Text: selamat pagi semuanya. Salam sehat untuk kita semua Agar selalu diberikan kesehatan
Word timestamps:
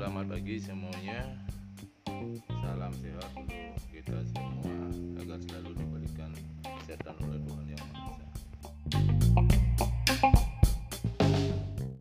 selamat 0.00 0.32
pagi 0.32 0.56
semuanya. 0.56 1.28
Salam 2.48 2.88
sehat 3.04 3.36
untuk 3.36 3.84
kita 3.92 4.16
semua 4.32 4.72
Agar 5.20 5.36
selalu 5.44 5.76
diberikan 5.76 6.32
kesehatan 6.64 7.20